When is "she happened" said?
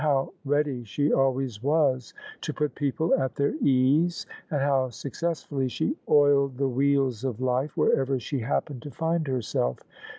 8.19-8.81